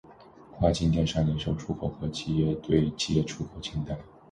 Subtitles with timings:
[0.55, 3.95] 跨境电商零售出口和企业对企业出口清单